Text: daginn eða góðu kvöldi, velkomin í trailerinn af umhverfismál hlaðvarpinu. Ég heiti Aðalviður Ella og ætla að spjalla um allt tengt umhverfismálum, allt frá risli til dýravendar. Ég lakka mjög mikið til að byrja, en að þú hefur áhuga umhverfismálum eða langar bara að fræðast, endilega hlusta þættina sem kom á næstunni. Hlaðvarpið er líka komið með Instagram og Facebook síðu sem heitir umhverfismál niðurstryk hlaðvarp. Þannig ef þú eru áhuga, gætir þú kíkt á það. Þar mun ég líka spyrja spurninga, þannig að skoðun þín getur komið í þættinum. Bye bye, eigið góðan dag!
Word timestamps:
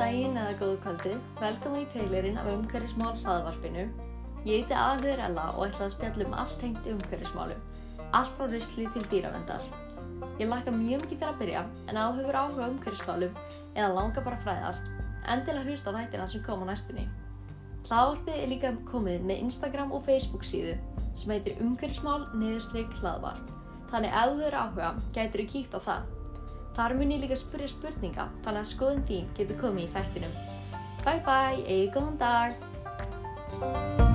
daginn 0.00 0.38
eða 0.40 0.52
góðu 0.56 0.76
kvöldi, 0.80 1.10
velkomin 1.36 1.82
í 1.82 1.88
trailerinn 1.92 2.38
af 2.40 2.46
umhverfismál 2.48 3.18
hlaðvarpinu. 3.20 3.82
Ég 4.46 4.62
heiti 4.62 4.72
Aðalviður 4.72 5.22
Ella 5.26 5.42
og 5.52 5.64
ætla 5.66 5.86
að 5.86 5.92
spjalla 5.92 6.24
um 6.24 6.36
allt 6.40 6.54
tengt 6.62 6.86
umhverfismálum, 6.88 7.58
allt 8.16 8.30
frá 8.38 8.46
risli 8.48 8.86
til 8.94 9.02
dýravendar. 9.10 9.66
Ég 10.40 10.48
lakka 10.48 10.72
mjög 10.72 11.04
mikið 11.04 11.20
til 11.20 11.28
að 11.28 11.42
byrja, 11.42 11.64
en 11.92 12.00
að 12.00 12.14
þú 12.14 12.22
hefur 12.22 12.38
áhuga 12.40 12.68
umhverfismálum 12.72 13.36
eða 13.74 13.90
langar 13.98 14.24
bara 14.24 14.38
að 14.38 14.46
fræðast, 14.46 14.88
endilega 15.34 15.66
hlusta 15.68 15.94
þættina 15.98 16.28
sem 16.32 16.44
kom 16.46 16.64
á 16.64 16.66
næstunni. 16.70 17.04
Hlaðvarpið 17.90 18.38
er 18.38 18.52
líka 18.54 18.72
komið 18.88 19.26
með 19.28 19.44
Instagram 19.50 19.92
og 19.92 20.06
Facebook 20.08 20.48
síðu 20.48 20.78
sem 21.12 21.34
heitir 21.34 21.60
umhverfismál 21.60 22.24
niðurstryk 22.40 22.96
hlaðvarp. 23.02 23.52
Þannig 23.92 24.16
ef 24.22 24.32
þú 24.32 24.48
eru 24.48 24.64
áhuga, 24.64 24.94
gætir 25.12 25.44
þú 25.44 25.48
kíkt 25.52 25.76
á 25.76 25.80
það. 25.90 26.19
Þar 26.76 26.94
mun 26.98 27.14
ég 27.14 27.24
líka 27.24 27.38
spyrja 27.38 27.72
spurninga, 27.72 28.28
þannig 28.44 28.62
að 28.62 28.70
skoðun 28.74 29.08
þín 29.08 29.32
getur 29.38 29.58
komið 29.62 29.88
í 29.88 29.90
þættinum. 29.96 30.38
Bye 31.00 31.24
bye, 31.26 31.64
eigið 31.66 31.92
góðan 31.96 32.22
dag! 32.22 34.09